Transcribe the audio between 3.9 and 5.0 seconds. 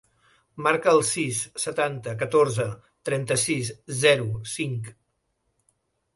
zero, cinc.